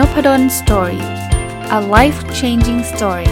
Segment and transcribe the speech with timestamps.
[0.00, 1.04] นพด ล story
[1.78, 3.30] a life changing story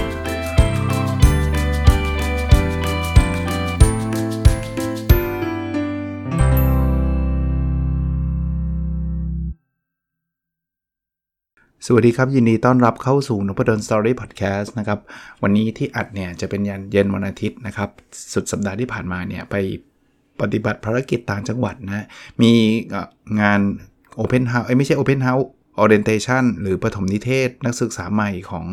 [11.87, 14.99] สวัสดีครับ ยินดีต้อนรับเข้าสู่นพดล story podcast นะครับ
[15.43, 17.91] วันนี้ที่อัดเนี่ยจะเป็นยันเย็นวันอาทิตย์นะครับ
[18.33, 19.57] สุดสัปดาห์ที่ผ่านมาเนี่ย ไป
[20.41, 22.07] ปฏิบัติภารกิจต่างจังหวัดนะ
[22.43, 22.53] มี
[23.41, 23.61] งาน
[24.21, 25.47] Open House ไม่ใช่ Open House
[25.83, 28.67] Orientation หรือปฐมนิเทศนักศึกษาใหม่ของ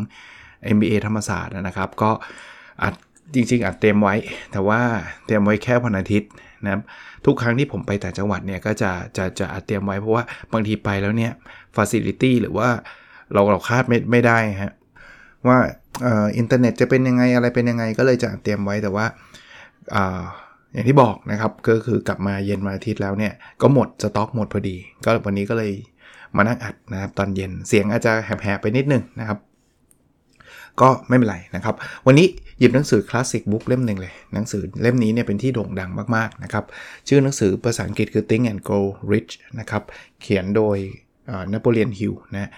[0.76, 2.12] MBA ธรรมศาสตร์นะครับ ก็
[2.84, 2.94] อัด
[3.36, 4.16] จริง ๆอัดเตรียมไว้
[4.52, 4.82] แต่ว่า
[5.26, 6.30] เตรียมไว้แค่วันอาทิตย์
[6.64, 6.82] นะครับ
[7.26, 10.24] ทุกครั้งที่ผมไปแต่จังหวัดเนี่ยก็จะจะจะอัดเตรียมไว้เพราะว่า
[10.54, 11.32] บางทีไปแล้วเนี่ย
[11.76, 12.70] ฟ a c i l i t y หรือว่า
[13.34, 14.74] เราเราคาดไม่ไม่ได้ฮะ
[15.48, 15.58] ว่า
[16.38, 19.06] อินเทอร์เน็ตจะเป็นยังไงอะไรเป็นยังไงก็เลยจะเตรียมไว้แต่ว่า
[20.74, 25.72] อย่างที่บอกนะครับก็คือกลับมาเย็นวันอาทิตย์แล้วเนี่ยก็หมดสต็อกหมดพอดี ก็วันนี้ก็เลย
[26.38, 29.40] มานั่งอัดนะครับตอนเย็นเสียงอาจจะแหบๆไปนิดนึงนะครับ
[30.82, 31.76] ก็ไม่เป็นไรนะครับ
[32.08, 32.28] วันนี้
[32.60, 36.66] หยิบหนังสือคลาสสิกบุ๊กเล่มหนึ่งเลย หนังสือเล่มนี้เนี่ยเป็นที่โด่งดังมากๆนะครับ
[37.08, 39.84] ชื่อหนังสือภาษาอังกฤษคือ Think and Grow Rich นะครับ
[40.22, 40.78] เขียนโดย
[41.54, 42.50] นโปเลียนฮิลนะ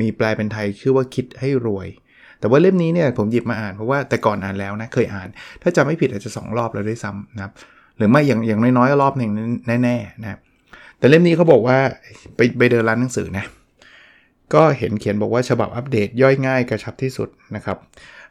[0.00, 1.88] มีแปลเป็นไทยชื่อว่าคิดให้รวย
[2.40, 5.28] แต่ว่าเล่มนี้เนี่ยผมหยิบมาอ่านเพราะว่าแต่ก่อนอ่านแล้วนะเคยอ่าน
[5.62, 7.52] ถ้าจำไม่ผิดอาจจะ 2 รอบแล้วด้วยซ้ำนะครับ
[7.96, 9.30] หรือไม่อย่างอย่างน้อยๆรอบหนึ่ง
[9.82, 10.40] แน่ๆนะครับ
[10.98, 11.78] แต่เล่มนี้เขาบอกว่า
[12.36, 13.44] ไปไปเดินร้านหนังสือนะ
[14.54, 17.76] ก็เห็นเขียนบอกว่าฉบับอัปเดตย่อยง่ายกระชับที่สุดนะครับ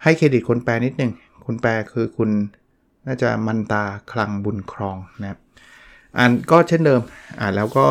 [0.03, 1.11] ให้เครดิตคนแปลนิดนึง
[1.45, 2.29] คุณแปลคือคุณ
[3.07, 5.39] น่าจะมันตาคลังบุญครองนะครับ
[6.17, 7.01] อ่านก็เช่นเดิม
[7.39, 7.87] อ่านแล้วก็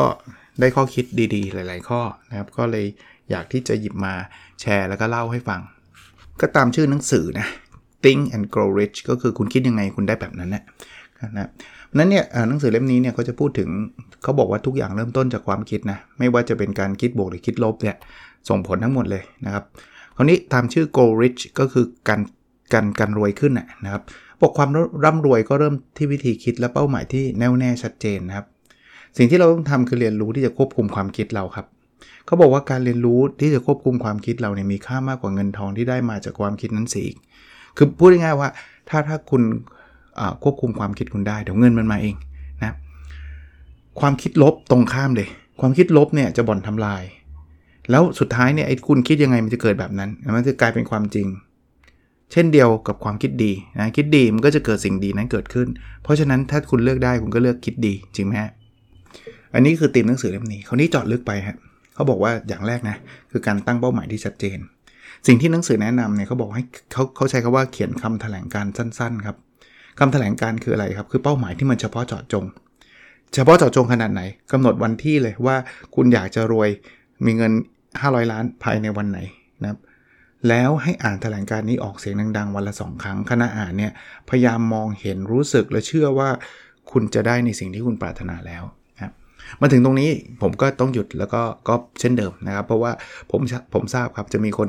[0.60, 2.86] ได้ข้อคิดดีๆ หลาย ๆ ข้อนะครับก็เลย
[3.30, 4.14] อยากที่จะหยิบมา
[4.60, 5.60] แชร์แล้วก็เล่าให้ฟัง
[6.40, 7.46] ก็ตามชื่อหนังสือนะ
[8.04, 10.62] Think and Grow Rich ก็คือคุณคิดยังไงคุณได้แบบนั้นนะ
[11.38, 11.48] นะ
[11.98, 13.68] นั้นเนี่ยหนังสือเล่มนี้เนี่ยเขาจะพูดถึง
[14.22, 17.96] เขาบอกว่าทุกอย่างเริ่มต้นจากความคิดนะไม่ว่าจะเป็นการคิดบวกหรือคิดลบเนี่ย
[18.48, 19.64] ส่งผลทั้งหมดเลยนะครับ
[20.16, 22.20] คราวนี้ตามชื่อ go rich ก็คือการ
[22.72, 23.52] การการรวยขึ้น
[23.84, 24.02] นะครับ
[24.40, 24.70] บอกความ
[25.04, 28.46] ร่ำรวยก็เริ่มที่วิธีคิดและเป้าหมายที่แน่วแน่ชัดเจนนะครับ
[29.16, 31.66] สิ่งที่เราต้องทำคือเรียนรู้ที่จะควบคุมความคิดเราครับ
[32.26, 37.04] เขาบอกว่าการเรียนรู้ที่จะควบคุมความคิดเราเนี่ยมีค่ามากกว่าเงินทองที่ได้มาจากความคิดนั้นสิ
[37.76, 38.48] คือพูดง่ายๆว่า
[38.88, 39.42] ถ้าถ้าคุณ
[40.42, 42.14] ควบคุมความคิดคุณได้เดี๋ยวเงินมันมาเอง
[42.62, 42.74] นะ
[44.00, 45.28] ความคิดลบตรงข้ามเลย
[45.60, 47.02] ความคิดลบเนี่ยจะบ่อนทำลาย
[47.90, 51.26] แล้วสุดท้ายเนี่ยไอ้คุณคิดยังไงมันจะเกิดแบบนั้นมันจะกลายเป็นความจริง
[52.32, 55.68] เช่นเดียวกับความคิดดีนะคิดดีมันก็จะเกิดสิ่งดีนั้นเกิดขึ้น
[56.02, 58.50] เพราะฉะนั้นถ้าคุณเลือกได้คุณก็เลือกคิดดีจริงไหมฮะ
[59.54, 61.56] อันนี้คือตีมหนังสือเล่มนี้คราวนี้จาะลึกไปฮะ
[61.94, 62.96] เขาบอกว่าอย่างแรกนะ
[63.30, 64.58] คือการตั้งเป้าหมายที่ชัดเจน
[65.26, 69.36] สิ่งที่หนังสือแนะนำเนี่ยเขาบอกให้เขาเขาใช้คาว่าเขียนคำแถลงการสั้น ๆ ครับ
[69.98, 72.44] คำแถลงการคืออะไรครับ คือเป้าหมายที่มันเฉพาะเจาะจง
[73.34, 75.56] เฉพาะเจาะจงขนาดไหนกำหนดวันที่เลยว่า
[75.94, 76.68] คุณอยากจะรวย
[77.24, 77.52] มีเงิน
[77.90, 79.18] 500 ล้านภายในวันไหน
[79.62, 79.78] นะครับ
[80.48, 83.92] แล้วให้อ่านแถลงการนี้ออกเสียงดังๆ วันละสองครั้งขณะอ่านเนี่ย
[84.28, 86.28] พยายามมองเห็นรู้สึกและเชื่อว่า
[86.90, 88.62] คุณจะได้ในสิ่งที่คุณปรารถนาแล้ว
[88.94, 89.12] นะ
[89.60, 90.10] มาถึงตรงนี้
[90.42, 92.92] ผมก็ต้องหยุดแล้วก็ก็เช่นเดิมนะครับ เพราะว่า
[93.30, 93.40] ผม
[93.74, 94.68] ผมทราบครับจะมีคน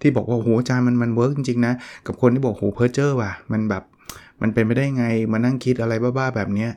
[0.00, 1.74] ที่บอกว่าโหอาจารย์มันมัน work จริงๆนะ
[2.06, 3.84] กับคนที่บอกโหเพอร์เจอร์ว่ะมันแบบ
[4.42, 6.68] มันเป็นไปได้ไงมานั่งคิดอะไรบ้าๆแบบนี้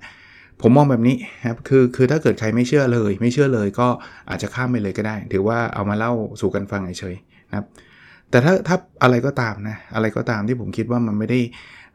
[0.62, 1.16] ผมมองแบบนี้
[1.47, 3.88] ครับคือคือถ้าเกิดใครไม่เชื่อเลย ไม่เชื่อเลยก็
[4.30, 7.66] อาจจะข้ามไปเลยก็ได้ ถือว่าเอามาเล่าสู่กันฟังเฉยๆนะครับ
[8.30, 11.40] แต่ถ้าถ้าอะไรก็ตามนะอะไรก็ตามที่ผมคิดว่ามันไม่ได้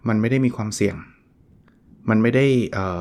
[0.09, 0.97] มันไม่ได้มีความเสี่ยง
[2.11, 3.01] มันไม่ได้เอ่อ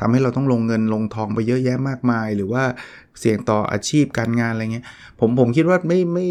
[0.00, 2.64] ทำให้เราต้องลงเงินลงทองไปเยอะแยะมากมาย หรือว่า
[3.20, 4.86] เสี่ยงต่ออาชีพการงานอะไรเงี้ย
[5.20, 6.26] ผมผมคิดว่าไม่ไม่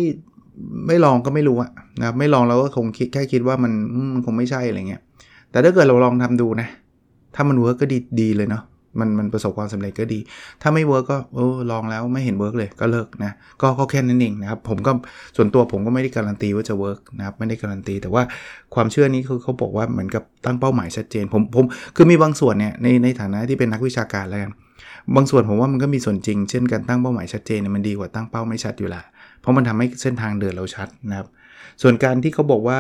[0.88, 3.72] ไม่ลองก็ไม่รู้อะนะไม่ลองเราก็คงคิดแค่คิดว่ามัน
[4.14, 5.02] มันคงไม่ใช่อะไรเงี้ย
[5.52, 6.68] แต่ถ้าเกิดเราลองทำดูนะ
[7.36, 8.64] ถ้ามัน work ก็ดีดีเลยเนาะ
[9.00, 10.20] มันมันประสบความสำเร็จก็ดี
[10.62, 14.92] ถ้าไม่ work ก็เออลองแล้วไม่เห็น work เลยก็เลิกนะก็ก็แค่นั้นเองนะครับผมก็
[15.36, 18.24] ส่วนตัวผมก็ไม่ได้การันตีว่าจะเวิร์กนะครับไม่ได้การันตี แต่ว่า
[18.74, 21.66] ความเชื่อนี้คือเขาบอกว่าเหมือนกับตั้งเป้าหมายชัดเจน ผมผม
[21.96, 24.52] คือมีบางส่วนเนี่ยในในฐานะที่เป็นนักวิชาการแล้วกัน
[25.16, 29.02] บางส่วนผมว่ามันก็มีส่วนจริง เช่นการตั้งเป้าหมายชัดเจนเนี่ยมันดีกว่าตั้งเป้าไม่ชัดอยู่ละ
[29.42, 31.28] เพราะมันทำให้เส้นทางเดินเราชัดนะครับ
[31.82, 32.80] ส่วนการที่เขาบอกว่า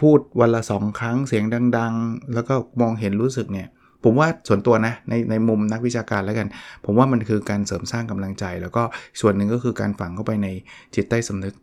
[0.00, 1.44] พูดวันละสองครั้งเสียง
[1.78, 3.68] ดัง ๆ แล้วก็มองเห็นรู้สึกเนี่ย
[4.04, 6.48] ผมว่าส่วนตัวนะในในมุมนักวิชาการแล้วกัน
[6.84, 8.82] ผมว่ามันคือการเสริมสร้างกำลังใจ แล้วก็
[9.20, 10.48] ส่วนหนึ่งก็คือการฝังเข้าไปใน
[10.94, 11.54] จิตใต้สำนึก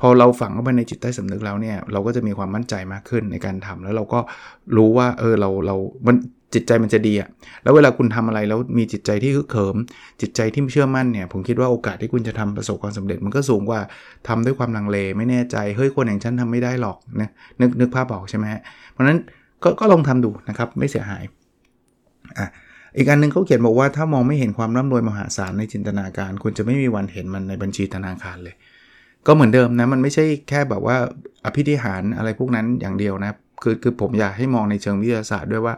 [0.00, 4.20] พอเราฝังเข้าไปในจิตใต้สำนึกแล้วเนี่ยเราก็จะมีความมั่นใจมากขึ้นในการทำแล้วเราก็
[4.76, 5.76] รู้ว่าเออเราเรา
[6.06, 6.16] มัน
[6.54, 7.28] จิตใจมันจะดีอะ
[7.62, 9.76] แล้วเวลาคุณทำอะไรแล้วมีจิตใจที่คึกเขิม
[10.20, 13.80] จิตใจที่เชื่อมั่นเนี่ย ผมคิดว่าโอกาสที่คุณจะทำประสบความสำเร็จ มันก็สูงกว่า
[14.28, 17.30] ทำด้วยความลังเลไม่แน่ใจ เฮ้ยคนอย่างฉันทำไม่ได้หรอกนะ
[17.60, 18.46] นึกนึกภาพออกใช่ไหม
[18.92, 19.18] เพราะนั้น
[19.62, 21.22] ก็ก็ลองทำดูนะครับไม่เสียหาย
[22.38, 22.48] อะ
[22.96, 28.54] อีกอันนึงเขาเขียนบอกว่าถ้ามองไม่เห็นความร่ำรวยมหาศาลในจินตนาการ คุณจะไม่มีวันเห็นมันในบัญชีธนาคารเลย
[29.26, 30.96] ก็เหมือนเดิมนะมันไม่ใช่แค่แบบว่า
[31.44, 35.74] อภิธิหารอะไรพวกนั้นอย่างเดียวนะคือคือผมอยากให้มองในเชิงวิทยาศาสตร์ด้วยว่า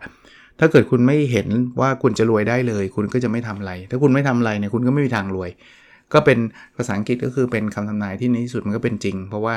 [0.61, 1.49] ถ้าเกิดคุณไม่เห็น
[1.81, 5.51] ว่าคุณจะรวยได้เลย คุณก็จะไม่ทำอะไร ถ้าคุณไม่ทำอะไรเนี่ยคุณก็ไม่มีทางรวย
[6.13, 6.39] ก็เป็น
[6.77, 9.57] ภาษาอังกฤษก็คือเป็นคำทำนายที่ในที่สุดมันก็เป็นจริง เพราะว่า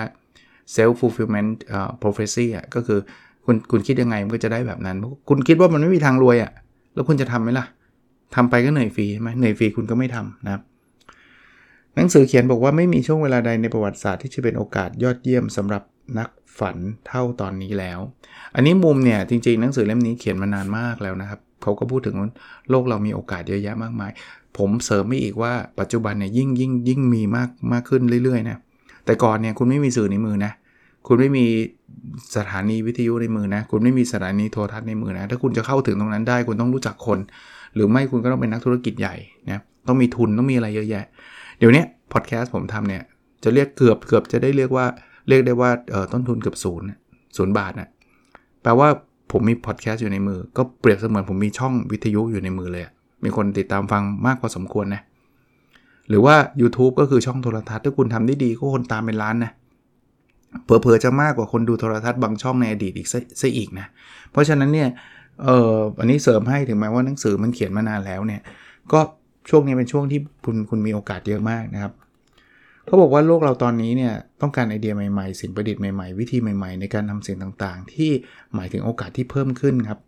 [0.75, 2.99] self fulfillment uh, prophecy อะก็คือ
[3.45, 4.97] คุณคุณคิดยังไงมันก็จะได้แบบนั้น
[5.29, 6.51] คุณคิดว่ามันไม่มีทางรวยอะ
[6.93, 7.65] แล้วคุณจะทำไหมล่ะ
[8.35, 10.61] ทำไปก็เหนื่อยฟรีใช่ไหมเหนื่อยฟรีคุณก็ไม่ทำนะครับ
[11.95, 15.83] หนังสือเขียนบอกว่าไม่มีช่วงเวลาใดในประวัติศาสตร์ที่จะเป็นโอกาสยอดเยี่ยมสำหรับ
[16.19, 16.29] นัก
[16.59, 16.77] ฝัน
[17.07, 17.99] เท่าตอนนี้แล้ว
[18.55, 22.29] อันนี้มุมเนี่ยจริงๆ หนังสือเล่มนี้เขียนมานานมากแล้วนะครับเขาก็พูดถึงว่า
[22.69, 24.11] โลกเรามีโอกาสเยอะแยะมากมาย
[24.57, 28.57] ผมเสริมไม่อีกว่าปัจจุบันเนี่ยยิ่งยิ่งยิ่งมีมากมากขึ้นเรื่อยๆนะ
[29.05, 30.51] แต่ก่อนเนี่ยคุณไม่มีสื่อในมือนะ
[31.07, 31.45] คุณไม่มี
[32.35, 37.19] สถานีวิทยุในมือนะ คุณไม่มีสถานีโทรทัศน์ในมือนะ ถ้าคุณจะเข้าถึงตรงนั้นได้ คุณต้องรู้จักคน
[37.75, 39.15] หรือไม่คุณก็ต้องเป็นนักธุรกิจใหญ่
[39.49, 41.05] นะต้องมีทุนต้องมีอะไรเยอะแยะ
[41.59, 41.83] เดี๋ยวนี้
[42.13, 43.03] พอดแคสต์ผมทำเนี่ย
[43.43, 44.85] จะเรียกเกือบเกือบจะได้เรียกว่า
[45.29, 45.69] เรียกได้ว่า
[46.11, 46.87] ต้นทุนเกือบศูนย์
[47.37, 47.89] ศูนย์บาทนะ
[48.63, 48.87] แปลว่า
[49.31, 52.83] ผมมีพอดแคสต์อยู่ในมือ ก็เปรียบเสมือนผมมีช่องวิทยุอยู่ในมือเลย
[53.23, 55.01] มีคนติดตามฟังมากพอสมควรนะ
[56.09, 59.51] หรือว่า YouTube ก็คือช่องโทรทัศน์ถ้าคุณทำได้ดีก็คนตามเป็นล้านนะ
[60.65, 63.07] เผลอๆจะมากกว่าคนดูโทรทัศน์บางช่องในอดีตอีก
[63.41, 63.87] ซะอีกนะ
[64.31, 64.89] เพราะฉะนั้นเนี่ย
[65.43, 68.41] เอออันนี้เสริมให้ถึงแม้ว่าหนังสือมันเขียนมานานแล้วเนี่ย
[68.91, 68.99] ก็
[69.49, 71.93] ช่วงนี้เป็นช่วงที่คุณคุณมีโอกาสเยอะมากนะครับ
[72.89, 78.11] เขาบอกว่าโลกเราตอนนี้เนี่ยต้องการไอเดียใหม่ๆ สิ่งประดิษฐ์ใหม่ๆ วิธีใหม่ๆ ในการทำสิ่งต่างๆ ที่
[78.55, 79.99] หมายถึงโอกาสที่เพิ่มขึ้นครับ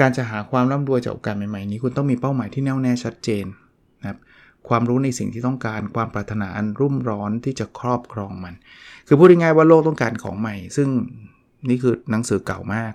[0.00, 3.44] การจะหาความร่ำรวยจากโอกาสใหม่ๆ นี้คุณต้องมีเป้าหมายที่แน่วแน่ชัดเจน
[4.00, 4.18] นะครับ
[4.68, 8.54] ความรู้ในสิ่งที่ต้องการความปรารถนาอันรุ่มร้อนที่จะครอบครองมัน
[9.06, 10.88] คือพูดง่ายๆว่าโลกต้องการของใหม่ ซึ่ง
[11.68, 12.92] นี่คือหนังสือเก่ามาก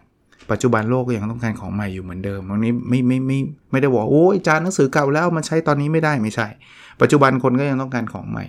[0.51, 3.39] ปัจจุบันโลกก็ยังต้องการของใหม่อยู่เหมือนเดิมวันนี้ไม่ไม่ไม่
[3.71, 6.47] ไม่ได้บอกโอ้ยจานหนังสือเก่าแล้วมันใช้ตอนนี้ไม่ได้ไม่ใช่
[7.01, 8.45] ปัจจุบันคนก็ยังต้องการของใหม่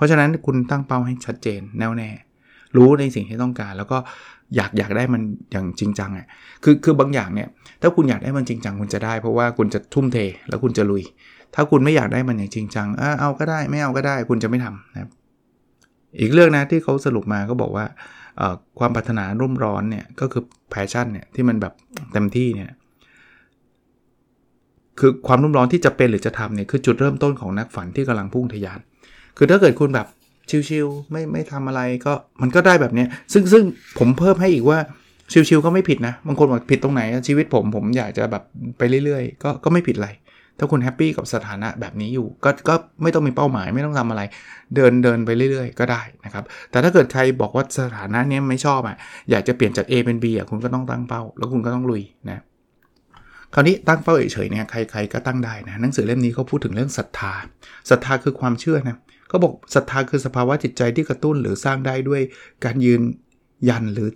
[0.00, 2.10] เพราะฉะนั้นคุณตั้งเป้าให้ชัดเจนแน่วแน่
[2.76, 3.98] รู้ในสิ่งที่ต้องการ แล้วก็
[4.56, 6.26] อยากอยากได้มันอย่างจริงจังอะ
[6.64, 7.48] คือคือบางอย่างเนี่ย
[7.82, 10.18] ถ้าคุณอยากได้มันจริงจังคุณจะได้ เพราะว่าคุณจะทุ่มเท
[10.48, 11.02] แล้วคุณจะลุย
[11.54, 15.10] ถ้าคุณไม่อยากได้มันอย่างจริงจังเออเอาก็ได้ไม่เอาก็ได้ คุณจะไม่ทำนะครับ
[16.20, 17.84] อีกเรื่องนะที่เขาสรุปมาก็บอกว่า
[18.78, 21.72] ความปรารถนารุ่มร้อนเนี่ยก็คือ passion เนี่ยที่มันแบบ
[22.12, 22.70] เต็มที่เนี่ย
[24.98, 28.80] คือความรุ่มร้อนที่จะเป็นหรือจะทำเนี่ยคือจุดเริ่มต้นของนักฝันที่กำลังพุ่งทะยาน
[29.42, 30.06] คือถ้าเกิดคุณแบบ
[30.68, 33.62] ชิวๆไม่ไม่ทำอะไรก็มันก็ได้แบบนี้ซึ่งซึ่ง
[33.98, 34.78] ผมเพิ่มให้อีกว่า
[35.48, 38.42] ชิวๆก็ไม่ผิดนะ บางคนบอกผิดตรงไหนชีวิตผมผมอยากจะแบบ
[38.78, 40.10] ไปเรื่อยๆ ก็ก็ไม่ผิดอะไร
[40.58, 44.22] ถ้าคุณแฮปปี้กับสถานะแบบนี้อยู่ ก็ก็ไม่ต้องมีเป้าหมายไม่ต้องทำอะไร
[44.74, 48.96] เดินเดินไปเรื่อย ๆ ก็ได้นะครับ แต่ถ้าเกิดใครบอกว่าสถานะนี้ไม่ชอบอะ
[49.30, 52.38] อยากจะเปลี่ยนจาก A เป็น B อะคุณก็ต้องตั้งเป้า แล้วคุณก็ต้องลุยนะ
[53.54, 57.34] คราวนี้ตั้งเป้าเฉยๆเนี่ยใครๆก็ตั้งได้นะหนังสือเล่มนี้เขาพูดถึงเรื่องศรัทธา
[57.90, 58.98] ศรัทธาคือความเชื่อนะ
[59.30, 62.22] ก็บอกศรัทธาคือสภาวะจิตใจที่กระตุ้นหรือสร้างได้ด้วย
[62.64, 63.02] การยืน
[63.68, 64.08] ยันหรือ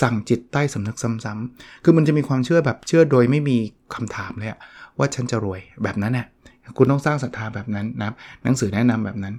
[0.00, 3.56] สั่งจิตใต้สำนึกซ้ำๆ คือมันจะมีความเชื่อแบบเชื่อโดยไม่มี
[3.94, 4.50] คำถามเลย
[4.98, 6.26] ว่าฉันจะรวยแบบนั้นน่ะ
[6.76, 8.14] คุณต้องสร้างศรัทธาแบบนั้นนะ
[8.44, 9.34] หนังสือแนะนำแบบนั้น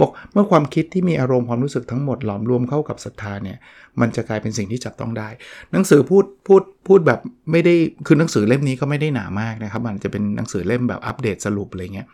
[0.00, 3.58] บอกเมื่อความคิดที่มีอารมณ์ความรู้สึกทั้งหมดหลอมรวมเข้ากับศรัทธาเนี่ย
[4.00, 5.28] มันจะกลายเป็นสิ่งที่จับต้องได้
[5.72, 7.20] หนังสือพูดพูดพูดแบบ
[7.52, 7.74] ไม่ได้
[8.06, 12.06] คือหนังสือเล่มนี้ก็ไม่ได้หนามากนะครับมันจะเป็นหนังสือเล่มแบบอัปเดตสรุปอะไรเงี้ย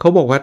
[0.00, 0.38] เขาบอกว่า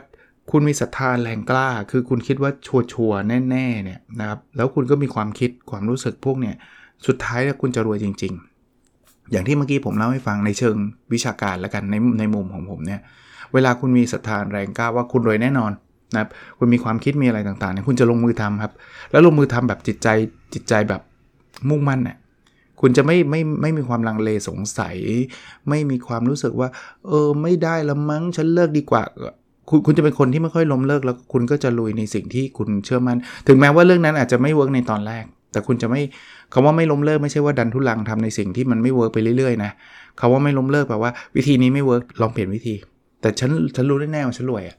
[0.51, 6.55] คุณมีศรัทธาแรงกล้า คือคุณคิดว่าชัวชัวแน่ๆเนี่ยนะครับ แล้วคุณก็มีความคิดความรู้สึกพวกเนี่ย
[7.07, 8.33] สุดท้ายแล้วคุณจะรวยจริง
[8.81, 10.75] ๆ อย่างที่เมื่อกี้ผมเล่าให้ฟังในเชิง
[11.13, 13.01] วิชาการแล้วกันในในมุมของผมเนี่ย
[13.53, 15.71] เวลาคุณมีศรัทธาแรงกล้าว่าคุณรวยแน่นอน
[16.13, 18.73] นะครับ คุณมีความคิดมีอะไรต่างๆเนี่ย คุณจะลงมือทำครับ
[19.11, 20.07] แล้วลงมือทำแบบจิตใจ
[20.53, 21.01] จิตใจแบบ
[21.69, 22.17] มุ่งมั่นเนี่ย
[22.81, 24.97] คุณจะไม่ไม่ไม่มีความลังเลสงสัย
[25.69, 26.69] ไม่มีความรู้สึกว่า
[27.07, 29.03] เออไม่ได้ละมั้งฉันเลิกดีกว่า
[29.69, 33.17] คุณคุณจะเป็นคนที่ไม่ค่อยล้มเลิกแล้วคุณก็จะลุยในสิ่งที่คุณเชื่อมั่น
[33.47, 36.01] ถึงแม้ว่าเรื่องนั้นอาจจะไม่ work ในตอนแรก แต่คุณจะไม่
[36.53, 39.71] คำว่าไม่ล้มเลิกไม่ใช่ว่าดันทุรังทำในสิ่งที่มันไม่ work ไปเรื่อยๆนะ
[40.19, 42.75] คำว่าไม่ล้มเลิกแปลว่าวิธีนี้ไม่ work ลองเปลี่ยนวิธี
[43.21, 44.77] แต่ฉันฉันรู้แน่ๆว่าฉันรวยอะ่ะ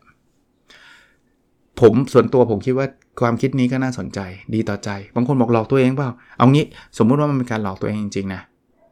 [1.81, 2.87] ผมส่วนตัวผมคิดว่า
[3.21, 4.21] ความคิดนี้ก็น่าสนใจ
[4.55, 6.65] ดีต่อใจ บางคนบอกหลอกตัวเองเปล่า เอางี้
[6.99, 8.41] สมมุติว่ามันเป็นการหลอกตัวเองจริงๆนะ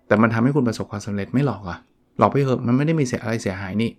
[0.07, 1.79] แต่มันทำให้คุณประสบความสำเร็จไม่หลอกอะ
[2.19, 3.91] หลอกไปเถอะมันไม่ได้มีเสียอะไรเสียหายนี่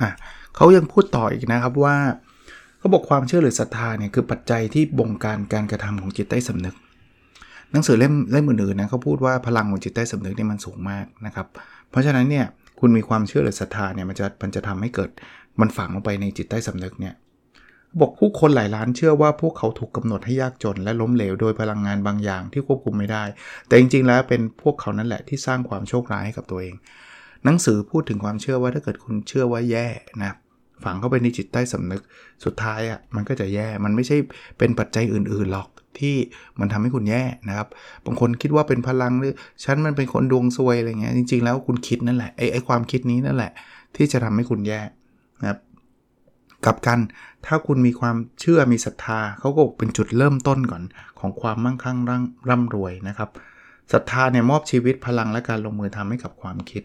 [0.00, 0.10] อะ
[0.56, 1.96] เขายังพูดต่ออีกนะครับว่า
[2.78, 6.74] เขาบอกความเชื่อหรือศรัทธาเนี่ยคือปัจจัยที่บงการการกระทำของจิตใต้สำนึก
[7.72, 11.46] หนังสือเล่มเล่มอื่นๆนะเขาพูดว่าพลังของจิตใต้สำนึกนี่มันสูงมากนะครับ
[11.90, 12.46] เพราะฉะนั้นเนี่ย
[12.80, 15.10] คุณมีความเชื่อหรือศรัทธาเนี่ยมันจะมันจะทำให้เกิด
[15.60, 17.14] มันฝังลงไปในจิตใต้สำนึกเนี่ย
[18.00, 23.24] บอกผู้คนหลายล้านเชื่อว่าพวกเขาถูกกาหนดให้ยากจน และล้มเหลวโดยพลังงานบางอย่างที่ควบคุมไม่ได้
[23.66, 26.74] แต่จริงๆแล้วเป็นพวกเขานั่นแหละที่สร้างความโชคร้ายให้กับตัวเอง
[27.44, 29.86] หนังสือพูดถึงความเชื่อว่าถ้าเกิดคุณเชื่อว่าแย่
[30.20, 30.36] นะ
[30.84, 32.02] ฝังเข้าไปในจิตใต้สำนึก
[32.44, 34.16] สุดท้ายอะ่ะมันก็จะแย่มันไม่ใช่
[34.58, 35.68] เป็นปัจจัยอื่นๆหรอก
[35.98, 36.14] ที่
[36.60, 37.68] มันทำให้คุณแย่นะครับ
[38.06, 39.32] บางคนคิดว่าเป็นพลังหรือ
[39.64, 43.52] ฉันมันเป็นคนดวงซวยอะไรเงี้ยจริง ๆ แล้วคุณคิดนั่นแหละไอ้ไอ้ความคิดนี้นั่นแหละ
[43.96, 44.80] ที่จะทำให้คุณแย่
[45.40, 45.58] นะครับ
[46.66, 47.00] กับกัน
[47.46, 50.82] ถ้าคุณมีความเชื่อมีศรัทธาเขาก็เป็นจุดเริ่มต้นก่อน
[51.20, 51.98] ของความมั่งคั่ง
[52.48, 53.30] ร่ำรวยนะครับ
[53.92, 56.82] ศรัทธาเนี่ยมอบชีวิตพลังและการลงมือทำให้กับความคิด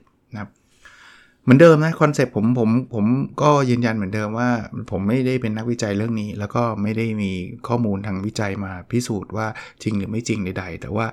[1.44, 3.06] เหมือนเดิมนะคอนเซปต์ผมผมผม
[3.42, 4.50] ก็ยืนยันเหมือนเดิมว่า
[4.92, 7.32] ผมไม่ได้เป็นนักวิจัยเรื่องนี้ แล้วก็ไม่ได้มี
[7.68, 9.48] ข้อมูลทางวิจัยมาพิสูจน์ว่า
[9.84, 11.06] จริงหรือไม่จริงใด ๆ แต่ว่า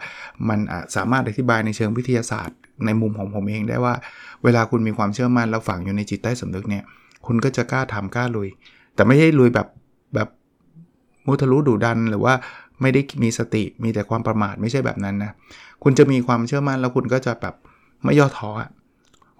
[0.49, 0.59] มัน
[0.97, 3.95] สามารถอธิบายในเชิงวิทยาศาสตร์ ในมุมของผมเองได้ว่า
[4.45, 6.85] เวลาคุณมีความเชื่อมั่นแล้วฝังอยู่ในจิตใต้สำนึกเนี่ย
[7.27, 8.49] คุณก็จะกล้าทำกล้าลุย
[8.95, 9.69] แต่ไม่ใช่ลุยแบบ
[10.15, 10.29] แบบ
[11.27, 12.35] มุทะลุดุดันหรือว่า
[12.81, 15.33] ไม่ได้มีสติมีแต่ความประมาทไม่ใช่แบบนั้นนะ
[15.83, 17.55] คุณจะมีความเชื่อมั่นแล้วคุณก็จะแบบ
[18.05, 18.51] ไม่ย่อท้อ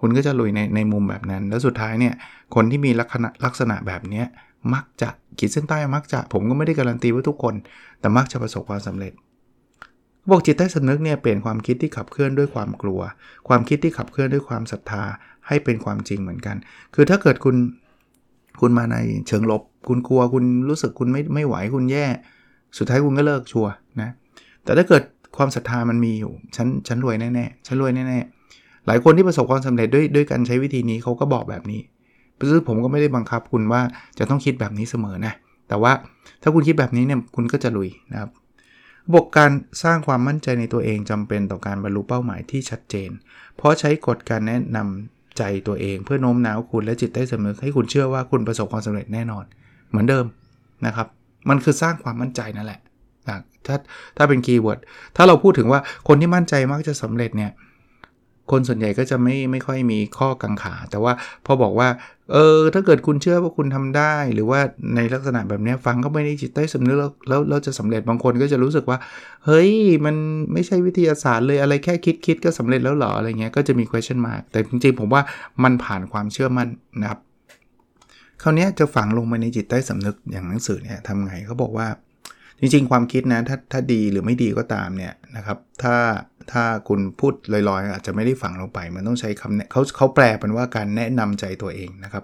[0.01, 2.13] คุณก็จะลุยในในมุมแบบนั้น แล้วสุดท้ายเนี่ย
[2.55, 4.23] คนที่มีลักษณะลักษณะแบบนี้
[4.73, 7.55] มักจะขีดเส้นใต้มักจะ ผมก็ไม่ได้การันตีว่าทุกคน
[7.99, 9.13] แต่มักจะประสบความสำเร็จ
[10.29, 13.01] บอกจิตใต้สำนึกเนี่ยเปลี่ยนความคิดที่ขับเคลื่อนด้วยความกลัว
[13.47, 15.03] ความคิดที่ขับเคลื่อนด้วยความศรัทธา
[15.47, 16.55] ให้เป็นความจริงเหมือนกัน
[16.95, 17.55] คือถ้าเกิดคุณ
[18.61, 22.05] คุณมาในเชิงลบ คุณกลัวคุณรู้สึกคุณไม่ไม่ไหวคุณแย่
[22.77, 23.67] สุดท้ายคุณก็เลิกชัว
[24.01, 24.09] นะ
[24.63, 25.03] แต่ถ้าเกิด
[25.37, 28.40] ความศรัทธามันมีอยู่ฉันฉันรวยแน่ๆฉันรวยแน่ๆ
[28.87, 31.81] หลายคนที่ประสบความสำเร็จด้วยด้วยการใช้วิธีนี้เขาก็บอกแบบนี้
[32.51, 33.81] ซึ่งผมก็ไม่ได้บังคับคุณว่า
[34.19, 35.33] จะต้องคิดแบบนี้เสมอนะ
[35.67, 35.91] แต่ว่า
[36.41, 38.29] ถ้าคุณคิดแบบนี้เนี่ยคุณก็จะลุยนะครับ
[39.13, 39.51] บบการ
[39.83, 43.09] สร้างความมั่นใจในตัวเองจำเป็นต่อการบรรลุเป้าหมายที่ชัดเจน
[43.57, 49.45] เพราะใช้กฎการแนะนำใจตัวเอง เพื่อโน้มน้าวคุณและจิตใต้สำนึกให้คุณเชื่อว่าคุณประสบความสำเร็จแน่นอน
[49.89, 50.25] เหมือนเดิม
[50.85, 51.07] นะครับ
[51.49, 52.79] มันคือสร้างความมั่นใจนั่นแหละ
[53.67, 53.75] ถ้า
[54.17, 54.79] ถ้าเป็น keyword
[55.15, 57.51] ถ้าเราพูดถึงว่าคนที่มั่นใจมักจะสำเร็จเนี่ย
[58.51, 61.13] คนส่วนใหญ่ก็จะไม่ไม่ค่อยมีข้อกังขา แต่ว่า
[61.45, 61.89] พอบอกว่า
[62.33, 64.59] เออถ้าเกิดคุณเชื่อว่าคุณทำได้ หรือว่า
[64.95, 68.97] ในลักษณะแบบนี้ฟังก็ไม่ได้จิตใต้สำนึกแล้วแล้วเราจะสำเร็จบางคนก็จะรู้สึกว่า
[69.45, 69.71] เฮ้ย
[70.05, 70.15] มัน
[70.53, 75.21] ไม่ใช่วิทยาศาสตร์เลยอะไรแค่คิดคิดก็สำเร็จแล้วหรออะไรเงี้ยก็จะมี question mark แต่จริงๆ ผมว่า
[75.63, 76.67] มันผ่านความเชื่อมั่น
[77.01, 77.19] นะครับ
[78.41, 81.87] คราวนี้จะฝังลงไปในจิตใต้สำนึกอย่างหนังสือเนี่ยทำไงเขาบอกว่า
[82.59, 85.95] จริงๆ ความคิดนะถ้าถ้าดีหรือไม่ดีก็ตามเนี่ยนะครับ ถ้า
[86.51, 92.23] ถ้าคุณพูดลอยๆ อาจจะไม่ได้ฝังลงไป มันต้องใช้คำเขาเขาแปลเป็นว่าการแนะนำใจตัวเองนะครับ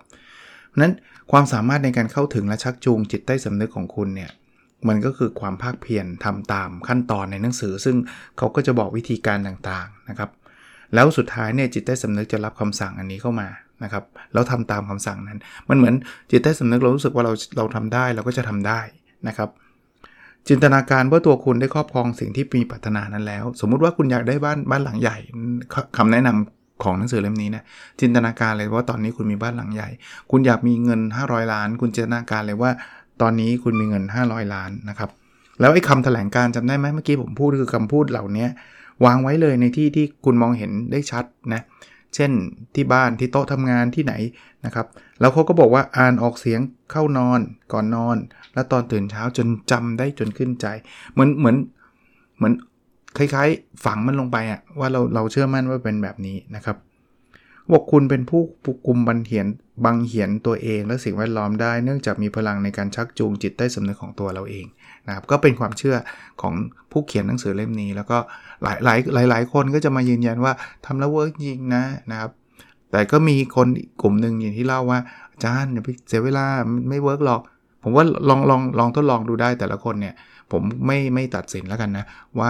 [0.70, 0.94] เพราะนั้น
[1.32, 4.32] ความสามารถในการเข้าถึงและชักจูงจิตใต้สำนึกของคุณเนี่ย
[4.88, 7.96] มันก็คือความภาคเพียรทำตามขั้นตอนในหนังสือ ซึ่ง
[8.38, 10.30] เขาก็จะบอกวิธีการต่างๆนะครับ
[10.94, 13.48] แล้วสุดท้ายเนี่ยจิตใต้สำนึกจะรับคำสั่งอันนี้เข้ามา
[13.84, 14.04] นะครับ
[14.34, 15.96] แล้วทำตามคำสั่งนั้น มันเหมือน
[16.32, 18.80] จิตใต้สำนึกเรารู้สึกว่าเราเราทำได้เราก็จะทำได้
[19.28, 19.50] นะครับ
[20.50, 25.18] จินตนาการว่าตัวคุณได้ครอบครองสิ่งที่มีปรารถนานั้นแล้ว สมมุติว่าคุณอยากได้บ้านบ้านหลังใหญ่
[25.98, 27.64] คำแนะนำของหนังสือเล่มนี้นะ
[28.00, 29.90] จินตนาการเลยว่าตอนนี้คุณมีบ้านหลังใหญ่
[30.32, 32.72] คุณอยากมีเงิน 500 ล้าน คุณจินตนาการเลยว่า
[33.22, 35.10] ตอนนี้คุณมีเงิน 500 ล้านนะครับ
[35.60, 38.48] แล้วไอ้คำแถลงการจำได้ไหมเมื่อกี้ผมพูดคือคำพูดเหล่านี้
[39.06, 41.24] วางไว้เลยในที่ที่คุณมองเห็นได้ชัด
[41.54, 42.32] นะเเช่น
[42.76, 44.14] ที่บ้านที่โต๊ะทำงานที่ไหน
[44.66, 44.88] นะครับ
[45.20, 46.60] แล้วเขาก็บอกว่าอ่านออกเสียง
[46.92, 47.40] เข้านอน
[47.74, 48.18] ก่อนนอน
[48.54, 50.68] แล้วตอนตื่นเช้าจนจำได้จนขึ้นใจ
[51.14, 51.56] เหมือนเหมือน
[52.38, 52.54] เหมือน
[53.18, 56.78] คล้ายๆ ฝังมันลงไปอะว่าเราเราเชื่อมั่นว่าเป็นแบบนี้นะครับ
[57.72, 59.48] บอกคุณเป็นผู้ปุกุมบันเหียน
[59.86, 64.66] บังเหียนตัวเองและสิ่งแวดล้อมได้ เนื่องจากมีพลังในการชักจูงจิตใต้สำนึกของตัวเราเอง
[65.08, 65.96] นะครับก็เป็นความเชื่อ
[66.42, 66.54] ของ
[66.92, 68.18] ผู้เขียนหนังสือเล่มนี้ แล้วก็
[68.64, 70.54] หลายหลายหลายหลายคนก็จะมายืนยันว่า
[70.86, 72.32] ทำแล้ว work จริงนะนะครับ
[72.92, 73.68] แต่ก็มีคน
[74.02, 75.00] กลุ่มหนึ่งอย่างที่เล่าว่า
[75.32, 76.46] อาจารย์อย่าไปเสียเวลา
[76.90, 77.42] ไม่เวิร์กหรอก
[77.84, 80.14] ผมว่าลองลองลองทดลองดูได้แต่ละคนเนี่ย
[80.52, 82.06] ผมไม่ไม่ตัดสินแล้วกันนะ
[82.40, 82.50] ว่า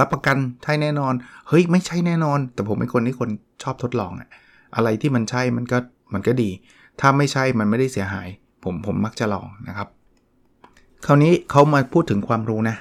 [0.00, 1.14] รับประกันใช่แน่นอน
[1.48, 3.28] เฮ้ยไม่ใช่แน่นอน แต่ผมเป็นคนที่คน
[3.62, 4.28] ชอบทดลองอะ
[4.76, 5.78] อะไรที่มันใช่มันก็
[6.14, 6.50] มันก็ดี
[7.00, 8.28] ถ้าไม่ใช่มันไม่ได้เสียหาย
[8.64, 9.88] ผมผมมักจะลองนะครับ
[11.06, 12.76] คราวนี้เขามาพูดถึงความรู้นะ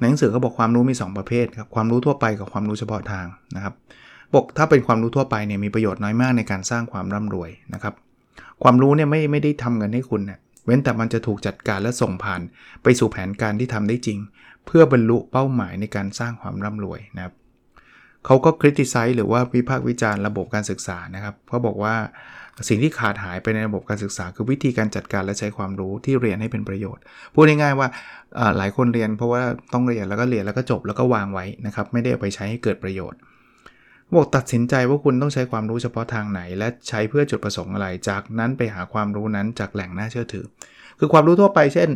[0.00, 3.74] หนังสือเขาบอกความรู้มี 2 ประเภทครับความรู้ทั่วไปกับความรู้เฉพาะทางนะครับ
[4.34, 7.94] บอกถ้าเป็นความรู้ทั่วไปเนี่ยมีประโยชน์น้อยมากในการสร้างความร่ำรวยนะครับ
[8.62, 12.40] ความรู้เนี่ยไม่ไม่ได้ทำเงินให้คุณเนะี่ยเว้นแต่มันจะถูกจัดการและส่งผ่าน
[12.82, 14.18] ไปสู่แผนการที่ทำได้จริง
[14.66, 17.34] เพื่อบรรลุเป้าหมายในการสร้างความร่ำรวยนะครับ
[18.26, 21.94] เขาก็คริติไซส์หรือว่าวิพากษ์วิจารณ์ระบบการศึกษานะครับเขาบอกว่า
[22.68, 27.02] สิ่งที่ขาดหายไปในระบบการศึกษา คือวิธีการจัดการและใช้ความรู้ที่เรียนให้เป็นประโยชน์
[27.34, 27.88] พูดง่ายๆว่า
[28.56, 33.18] หลายคนเรียนเพราะว่าต้องเรียนแล้วก็เรียนแล้วก็จบแล้วก็วางไว้นะครับไม่ได้เอาไปใช้ให้เกิดประโยชน์
[34.16, 40.44] บอกตัดสินใจว่าคุณต้องใช้ความรู้เฉพาะทางไหน และใช้เพื่อจุดประสงค์อะไร จากนั้นไปหาความรู้นั้นจากแหล่งน่าเชื่อถือ
[40.98, 41.88] คือความรู้ทั่วไปเช่น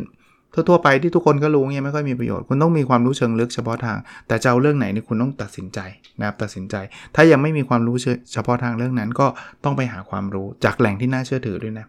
[0.69, 3.97] ทั่วๆไปที่ทุกคนก็รู้เงี้ยไม่ค่อยมีประโยชน์ คุณต้องมีความรู้เชิงลึกเฉพาะทาง
[4.27, 5.79] แต่จะเอาเรื่องไหนนี่คุณต้องตัดสินใจ
[6.19, 6.75] นะครับตัดสินใจ
[7.15, 7.95] ถ้ายังไม่มีความรู้
[8.33, 9.27] เฉพาะทางเรื่องนั้น ก็
[9.63, 11.85] ต้องไปหาความรู้จากแหล่งที่น่าเชื่อถือด้วยนะ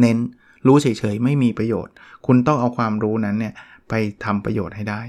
[0.00, 0.18] เน้น
[0.66, 1.92] รู้เฉยๆไม่มีประโยชน์
[2.26, 3.54] คุณต้องเอาความรู้นั้นเนี่ย
[3.88, 3.94] ไป
[4.24, 5.02] ทำประโยชน์ให้ได้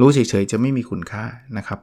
[0.00, 1.24] รู้เฉยๆจะไม่มีคุณค่า
[1.58, 1.78] นะครับ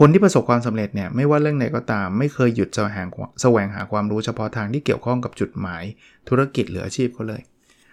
[0.00, 3.06] คนที่ประสบความสำเร็จเนี่ยไม่ว่าเรื่องไหนก็ตาม ไม่เคยหยุดแสวง
[3.42, 5.82] แสวงหาความรู้เฉพาะทางที่เกี่ยวข้องกับจุดหมาย
[6.28, 7.42] ธุรกิจหรืออาชีพเขาเลย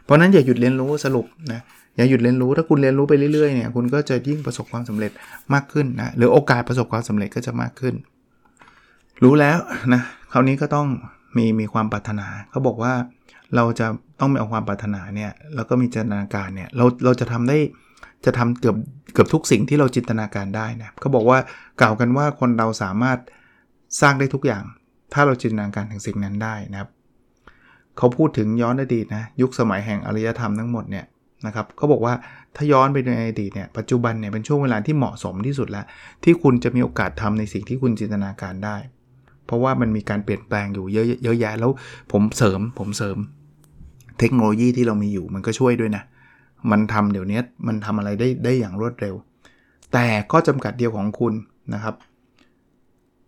[0.04, 1.62] เพราะนั้นอย่าหยุดเรียนรู้สรุปนะ
[1.98, 5.12] อย่าหยุดเรียนรู้ถ้าคุณเรียนรู้ไปเรื่อยๆเนี่ยคุณก็จะยิ่งประสบความสำเร็จ
[5.54, 7.96] มากขึ้นนะหรือโอกาสประสบความสำเร็จก็จะมากขึ้น
[9.24, 9.58] รู้แล้ว
[9.94, 10.88] นะคราวนี้ก็ต้อง
[11.38, 12.94] มีมีความปรารถนาเขาบอกว่า
[13.56, 13.88] เราจะ
[14.20, 17.58] ต้องมีเอาความปรารถนาเนี่ยแล้วก็มีจินตนาการเนี่ยเราเราจะทำได้
[18.26, 18.76] จะทำเกือบ
[19.14, 21.40] เกือบทุกสิ่งที่เราจินตนาการได้นะเขาบอกว่า
[21.82, 23.18] กล่าวกันว่าคนเราสามารถ
[24.02, 24.64] สร้างได้ทุกอย่าง
[25.14, 26.90] ถ้าเราจินตนาการถึงสิ่งนั้นได้นะครับ
[27.98, 31.06] เขาพูดถึงย้อนอดีตนะยุคสมัยแห่งอารยธรรมทั้งหมดเนี่ย
[31.46, 32.14] นะครับเขาบอกว่า
[32.56, 35.86] ถ้าย้อนไปในอดีตเนี่ยปัจจุบันเนี่ยเป็นช่วงเวลาที่เหมาะสมที่สุดแล้ว
[36.24, 38.78] ที่คุณจะมีโอกาสทำในสิ่งที่คุณจินตนาการได้
[39.46, 41.72] เพราะว่ามันมีการเปลี่ยนแปลงอยู่เยอะเยอะแยะแล้ว
[42.12, 43.18] ผมเสริมผมเสริม
[44.20, 46.04] เทคโนโลยีที่เรามีอยู่มันก็ช่วยด้วยนะ
[46.72, 49.16] มันทำเดี๋ยวนี้มันทำอะไรได้ได้อย่างรวดเร็ว
[49.94, 51.34] แต่ข้อจำกัดเดียวของคุณ
[51.74, 51.96] นะครับ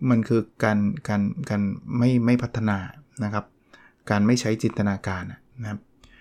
[0.09, 0.77] มันคือการ
[1.07, 1.61] การการ
[1.97, 2.77] ไม่ไม่พัฒนา
[3.23, 3.45] นะครับ
[4.09, 5.23] การไม่ใช้จินตนาการ
[5.61, 5.79] นะครับ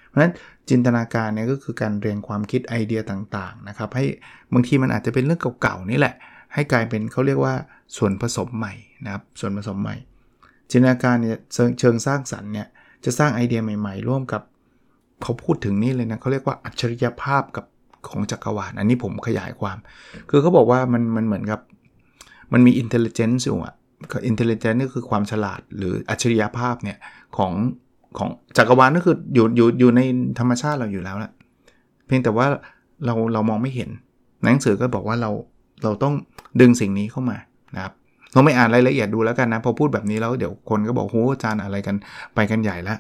[0.08, 0.32] เพราะฉะนั้น
[0.70, 4.04] จินตนาการเนี่ยก็คือการเรียงความคิดไอเดียตต่างๆนะครับให้
[4.52, 6.14] บางทีมันอาจจะเป็นเรื่องเก่าๆนี่แหละ
[6.54, 7.54] ให้กลายเป็นเขาเรียกว่า
[7.96, 8.74] ส่วนผสมใหม่
[9.04, 9.96] นะครับส่วนผสมใหม่
[10.70, 11.38] จินตนาการเนี่ย
[11.80, 12.66] เชิงสร้างสรรค์เนี่ย
[13.04, 14.42] จะสร้างไอเดียใหม่ๆ ร่วมกับ
[15.22, 17.64] เขาพูดถึงนี่เลยนะเขาเรียกว่าอัจฉริยภาพกับ
[18.08, 19.78] ของจักรวาลอันนี้ผมขยายความ
[20.30, 21.60] คือเขาบอกว่ามันมันเหมือนกับ
[22.52, 23.74] มันมี intelligence อยู่อะ
[24.26, 26.99] intelligence นี่คือความฉลาดหรืออัจฉริยภาพเนี่ย
[27.37, 27.52] ของ
[28.18, 30.00] ของจักรวาลก็คืออยู่อยู่อยู่ใน
[30.38, 31.32] ธรรมชาติเราอยู่แล้วแหละ
[32.06, 32.47] เพียงแต่ว่า
[33.06, 33.90] เราเรามองไม่เห็น
[34.44, 35.30] หนังสือก็บอกว่าเรา
[35.82, 36.14] เราต้อง
[36.61, 37.38] ดึงสิ่งนี้เข้ามา
[37.75, 37.92] นะครับ
[38.32, 41.97] เราไม่อ่านรายละเอียดดูแล้วกันนะ พอพูดแบบนี้แล้วเดี๋ยวคนก็บอกโหอาจารย์อะไรกัน
[42.34, 42.99] ไปกันใหญ่ล้ว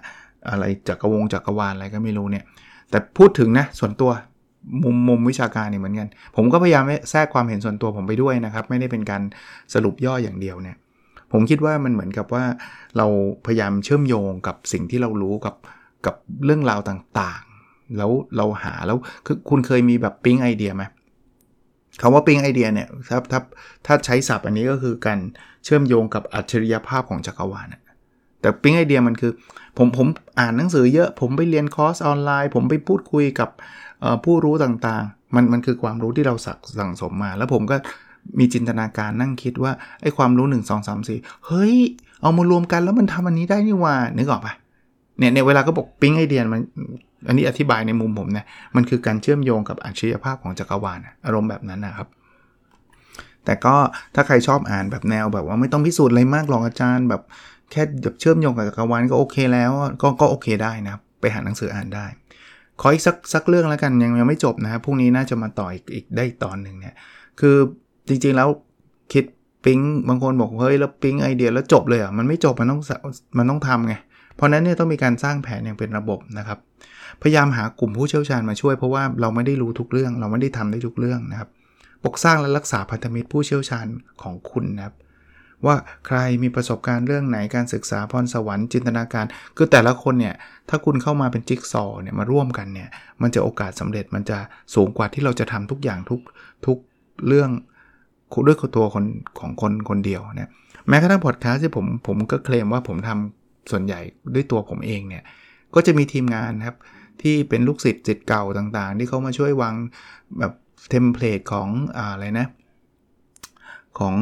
[0.50, 2.44] อะไรจักรวงจักรวาลอะไรก็ไม่รู้เนี่ย
[2.90, 4.10] แต่พูดถึงนะส่วนตัว
[4.84, 9.22] มุมมุมวิชาการนี่เหมือนกัน ผมก็พยายามแทรกความเห็นส่วนตัวผมไปด้วยนะครับ ไม่ได้เป็นการ
[9.74, 10.76] สรุปย่ออย่างเดียวเนี่ย
[11.32, 12.44] ผมคิดว่ามันเหมือนกับว่า
[12.96, 13.06] เรา
[13.46, 15.54] พยายามเชื่อมโยงกับสิ่งที่เรารู้กับ
[16.06, 16.14] กับ
[16.44, 20.82] เรื่องราวต่างๆ แล้วเราหาแล้วคือคุณเคยมีแบบปิ๊งไอเดียไหม
[22.00, 23.40] คำว่าปิ๊งไอเดียเนี่ยถ้าถ้า
[23.86, 25.18] ถ้าใช้ศัพท์อันนี้ก็คือการ
[25.64, 27.68] เชื่อมโยงกับอัจฉริยภาพของจักรวาล
[28.40, 29.32] แต่ปิ๊งไอเดียมันคือ
[29.78, 30.06] ผมผม
[30.40, 33.50] อ่านหนังสือเยอะ ผมไปเรียนคอร์สออนไลน์ ผมไปพูดคุยกับ
[34.24, 36.34] ผู้รู้ต่างๆ มันมันคือความรู้ที่เรา
[36.78, 37.76] สั่งสมมา แล้วผมก็
[38.38, 41.74] มีจินตนาการนั่งคิดว่าไอ้ความรู้ 1 2 3 4 เฮ้ย
[42.22, 44.54] เอามารวมกันแล้วมันทำอันนี้ได้นี่ว่านึกออกปะ
[45.18, 46.60] เนี่ยในเวลาก็บอกปิ๊งไอเดียมัน
[47.26, 52.08] อันนี้อธิบายในมุมผมเนี่ยมันคือการเชื่อมโยงกับอัจฉริยภาพของจักรวาลอารมณ์แบบนั้นนะครับ
[53.44, 53.74] แต่ก็
[54.14, 57.22] ถ้าใครชอบอ่านแบบแนวแบบว่าไม่ต้องพิสูจน์อะไรมากหรอกอาจารย์แบบ
[57.70, 59.70] แค่แบบเชื่อมโยงกับจักรวาลก็โอเคแล้ว
[60.02, 62.06] ก็ก็โอเคได้นะไปหาหนังสืออ่านได้
[62.80, 66.94] ขออีกสักสักเรื่องแล้วกันยังยังไม่จบนะครับพรุ่งนี้น่าจะมาต่ออีกอีกได้ตอนหนึ่งเนี่ย
[67.40, 67.56] คือ
[68.08, 68.48] จริงๆแล้ว
[69.12, 69.24] คิด
[69.64, 72.80] ปิ๊งบางคนบอกเฮ้ยแล้วปิ๊งไอเดียแล้วจบเลยอะมันไม่จบมันต้อง
[73.38, 73.94] มันต้องทำไง
[74.36, 76.58] เพราะนั้นเนี่ยต้องมีการสร้างแผนอย่างเป็นระบบนะครับ
[77.22, 81.48] พยายามหากลุ่มผู้เชี่ยวชาญมาช่วยเพราะว่าเราไม่ได้รู้ทุกเรื่อง เราไม่ได้ทำได้ทุกเรื่องนะครับ
[82.04, 83.86] ปกสร้างและรักษาพันธมิตรผู้เชี่ยวชาญ
[84.22, 84.94] ของคุณนะครับ
[85.66, 89.24] ว่าใครมีประสบการณ์เรื่องไหนการศึกษาพรสวรรค์จินตนาการ
[89.56, 90.34] คือแต่ละคนเนี่ย
[90.68, 92.88] ถ้าคุณเข้ามาเป็นจิ๊กซอว์เนี่ยมาร่วมกันเนี่ย
[93.22, 94.38] มันจะโอกาสสำเร็จมันจะ
[94.74, 96.20] สูงกว่าที่เราจะทำทุกอย่างทุก
[96.66, 96.78] ทุก
[97.26, 97.50] เรื่อง
[98.46, 99.04] ด้วยตัวคน
[99.40, 100.50] ของคนคนเดียวเนี่ย
[100.88, 104.00] แม้กระทั่งพอดแคสต์ที่ผมผมก็เคลมว่าผมทำส่วนใหญ่
[104.34, 105.22] ด้วยตัวผมเองเนี่ย
[105.74, 106.76] ก็จะมีทีมงานครับ
[107.22, 109.74] ที่เป็นลูกศิษย์ศิษย์เก่าต่างๆ ที่เขามาช่วยวาง
[110.38, 110.52] แบบ
[110.88, 112.46] template ของอะไรนะ
[113.98, 114.14] ของ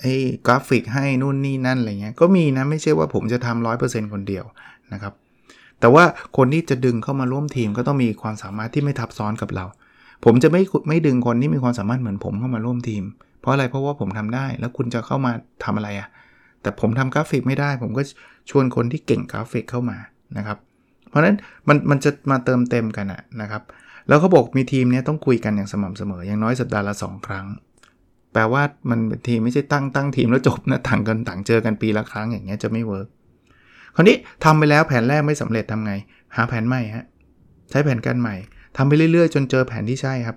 [0.00, 0.14] ไอ้
[0.46, 4.44] กราฟิกให้นู่นนี่นั่นอะไรเงี้ยก็มีนะไม่ใช่ว่าผมจะทำร้อยเปอร์เซ็นต์คนเดียว
[4.92, 5.14] นะครับ
[5.80, 6.04] แต่ว่า
[6.36, 9.64] คนที่จะดึงเข้ามาร่วมทีมก็ต้องมีความสามารถที่ไม่ทับซ้อนกับเรา
[10.28, 13.04] ผมจะไม่ไม่ดึงคนที่มีความสามารถเหมือนผมเข้ามาร่วมทีม
[13.40, 15.32] เพราะอะไรเพราะว่าผมทำได้ แล้วคุณจะเข้ามา
[15.64, 16.08] ทำอะไรอะ่ะ
[16.62, 18.02] แต่ผมทำกราฟิกไม่ได้ ผมก็
[18.50, 19.98] ชวนคนที่เก่งกราฟิกเข้ามา
[20.36, 20.58] นะครับ
[21.08, 21.36] เพราะฉะนั้น
[21.68, 23.06] มันมันจะมาเติมเต็มกัน
[23.40, 23.62] นะครับ
[24.08, 27.46] แล้วเขาบอกมีทีมนี้ต้องคุยกันอย่างสม่ำเสมออย่างน้อยสัปดาห์ละ 2 ครั้ง
[28.32, 33.08] แปลว่ามันทีมไม่ใช่ตั้งตั้งทีมแล้วจบนะต่างกันต่างเจอกันปีละครั้งอย่างเงี้ยจะไม่เวิร์ก
[33.94, 35.92] คราวนี้ทำไปแล้วแผนแรกไม่สำเร็จทำไง
[36.36, 37.04] หาแผนใหม่ฮะ
[37.70, 38.34] ใช้แผนการใหม่
[38.76, 40.36] ทำไปเรื่อยๆ จนเจอแผนที่ใช่ครับ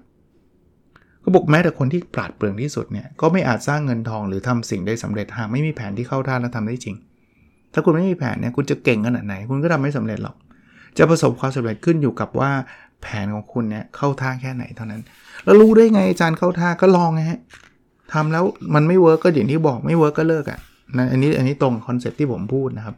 [1.24, 6.96] ก็บอกแม้แต่คนที่ปราดเปรื่องที่สุดเนี่ยก็ไม่อาจสร้างเงินทองหรือทำสิ่งได้สำเร็จหากไม่มีแผนที่เข้าท่าและทำได้จริง
[7.74, 10.36] ถ้าคุณไม่มีแผนเนี่ยคุณจะเก่งขนาดไหน คุณก็ทำไม่สำเร็จหรอก
[10.98, 12.52] จะประสบความสำเร็จขึ้นอยู่กับว่า
[13.02, 15.02] แผนของคุณเนี่ยเข้าท่าแค่ไหนเท่านั้น
[15.44, 17.40] แล้วรู้ได้ไงอาจารย์เข้าท่าก็ลองไงฮะ
[18.14, 18.44] ทำแล้ว
[18.76, 20.60] มันไม่ work ก็อย่างที่บอกไม่ work ก็เลิกอะ่ะ
[20.98, 22.96] นะอันนี้อันนี้ตรง concept ที่ผมพูดนะครับ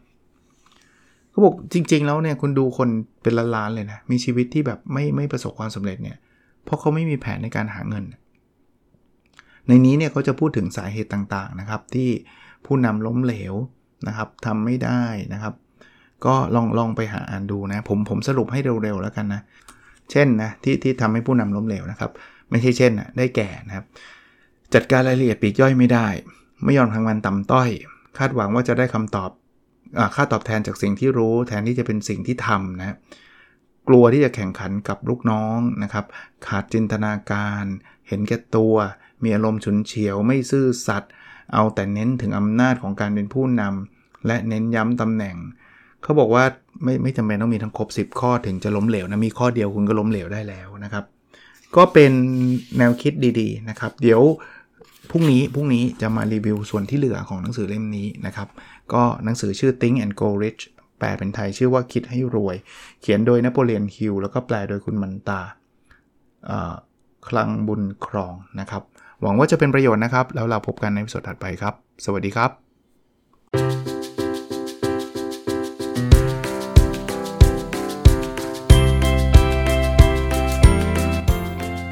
[1.32, 2.90] เขาบอกจริง ๆ แล้วเนี่ยคุณดูคน
[3.24, 6.18] เป็นล้านๆเลยนะ มีชีวิตที่แบบไม่ไม่ประสบความสำเร็จเนี่ย
[6.64, 8.04] เพราะเขาไม่มีแผนในการหาเงิน
[9.68, 12.10] ในนี้เนี่ยเขาจะพูดถึงสาเหตุต่างๆนะครับ ที่
[12.66, 13.54] ผู้นำล้มเหลว
[14.08, 15.54] นะครับทำไม่ได้นะครับ
[16.26, 19.42] ก็ลองลองไปหาอ่านดูนะผมผมสรุปให้เร็วๆแล้วกันนะ
[20.12, 22.12] เช่นนะที่ที่ทำให้ผู้นำล้มเหลวนะครับ
[22.50, 23.86] ไม่ใช่เช่นนะได้แก่นะครับ
[24.74, 26.08] จัดการรายละเอียดปีกย่อยไม่ได้
[26.64, 27.70] ไม่ยอมทำงานต่ำต้อย
[28.18, 29.30] คาดหวังว่าจะได้คำตอบ
[30.16, 32.96] ค่าตอบแทนจากสิ่งที่รู้แทนที่จะเป็นสิ่งที่ทำนะ
[33.88, 36.06] กลัวที่จะแข่งขันกับลูกน้องนะครับ
[36.48, 37.64] ขาดจินตนาการ
[38.08, 38.76] เห็นแก่ตัว
[39.24, 41.12] มีอารมณ์ฉุนเฉียวไม่ซื่อสัตย์
[41.54, 45.38] เอาแต่เน้นถึงอำนาจของการเป็นผู้นำและเน้นย้ำตำแหน่ง
[46.04, 46.44] เขาบอกว่า
[46.84, 51.06] ไม่ไม่จำเป็นต้องมีทั้งครบ 10 ข้อถึงจะล้มเหลวนะมีข้อเดียวคุณก็ล้มเหลวได้แล้วนะครับ
[51.76, 52.12] ก็เป็น
[52.78, 54.22] แนวคิดดีๆนะครับ เดี๋ยว
[55.14, 58.48] พรุ่งนี้พรุ่งนี้จะมารีวิวส่วนที่เหลือของหนังสือเล่มนี้นะครับ
[58.94, 60.62] ก็หนังสือชื่อ Think and Go Rich
[61.00, 62.56] แปลเป็นไทยชื่อว่าคิดให้รวย
[63.02, 65.42] เขียนโดยนโปเลียนฮิลแล้วก็แปลโดยคุณมันตา
[67.28, 68.84] คลังบุญครองนะครับ
[69.22, 71.74] หวังว่าจะเป็นประโยชน์นะครับ แล้วเราพบกันในสดถัดไปครับ
[72.06, 72.52] สวัสดีครับ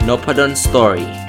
[0.07, 1.28] n o p a d o n Story